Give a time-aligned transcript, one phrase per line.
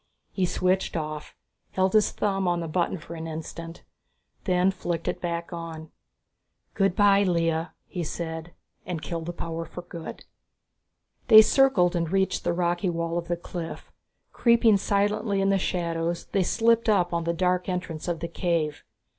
[0.31, 1.35] He switched off,
[1.73, 3.83] held his thumb on the button for an instant,
[4.45, 5.91] then flicked it back on.
[6.73, 8.51] "Good by Lea," he said,
[8.83, 10.25] and killed the power for good.
[11.27, 13.91] They circled and reached the rocky wall of the cliff.
[14.33, 18.83] Creeping silently in the shadows, they slipped up on the dark entrance of the cave.